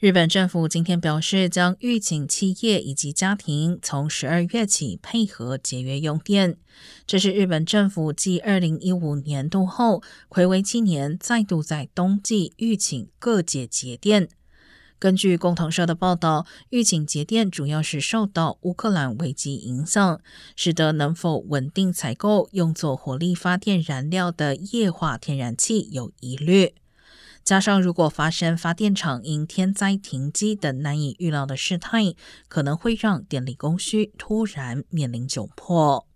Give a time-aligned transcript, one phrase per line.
[0.00, 6.56] 日本政府今天表示，将预警企业以及家庭从十二月起配合节约用电。
[7.06, 14.30] 这是日本政府继二零一五年度后，暌违七年再度在冬季预警各界节电。
[14.98, 20.22] 根据共同社的报道，预警节电主要是受到乌克兰危机影响，
[20.56, 26.72] 使得能否稳定采购用作火力发电燃料的液化天然气有疑虑。
[27.42, 32.14] 加上，如果发生发电厂因天灾停机等难以预料的事态，
[32.48, 36.06] 可能会让电力供需突然面临窘迫。